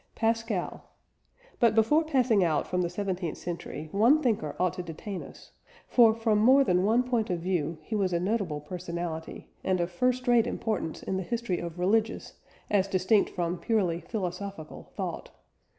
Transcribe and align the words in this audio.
PASCAL. 0.15 0.81
But 1.59 1.75
before 1.75 2.03
passing 2.03 2.43
out 2.43 2.65
from 2.65 2.81
the 2.81 2.89
seventeenth 2.89 3.37
century, 3.37 3.87
one 3.91 4.19
thinker 4.23 4.55
ought 4.59 4.73
to 4.73 4.81
detain 4.81 5.21
us; 5.21 5.51
for 5.87 6.11
from 6.15 6.39
more 6.39 6.63
than 6.63 6.83
one 6.83 7.03
point 7.03 7.29
of 7.29 7.39
view 7.39 7.77
he 7.83 7.93
was 7.93 8.11
a 8.11 8.19
notable 8.19 8.61
personality, 8.61 9.51
and 9.63 9.79
of 9.79 9.91
first 9.91 10.27
rate 10.27 10.47
importance 10.47 11.03
in 11.03 11.17
the 11.17 11.21
history 11.21 11.59
of 11.59 11.77
religious, 11.77 12.33
as 12.71 12.87
distinct 12.87 13.29
from 13.29 13.59
purely 13.59 13.99
philosophical 14.01 14.91
thought. 14.97 15.29